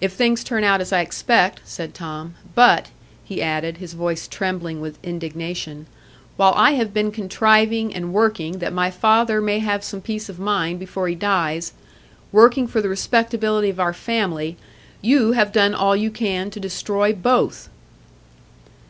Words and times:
"If 0.00 0.14
things 0.14 0.42
turn 0.42 0.64
out 0.64 0.80
as 0.80 0.94
I 0.94 1.00
expect," 1.00 1.60
said 1.66 1.92
Tom. 1.92 2.36
"But," 2.54 2.86
he 3.22 3.42
added, 3.42 3.76
his 3.76 3.92
voice 3.92 4.26
trembling 4.26 4.80
with 4.80 4.98
indignation, 5.04 5.84
"while 6.38 6.54
I 6.56 6.70
have 6.70 6.94
been 6.94 7.12
contriving 7.12 7.94
and 7.94 8.14
working 8.14 8.60
that 8.60 8.72
my 8.72 8.90
father 8.90 9.42
may 9.42 9.58
have 9.58 9.84
some 9.84 10.00
peace 10.00 10.30
of 10.30 10.38
mind 10.38 10.78
before 10.80 11.06
he 11.06 11.14
dies,—working 11.14 12.66
for 12.66 12.80
the 12.80 12.88
respectability 12.88 13.68
of 13.68 13.78
our 13.78 13.92
family,—you 13.92 15.32
have 15.32 15.52
done 15.52 15.74
all 15.74 15.94
you 15.94 16.10
can 16.10 16.48
to 16.50 16.58
destroy 16.58 17.12
both." 17.12 17.68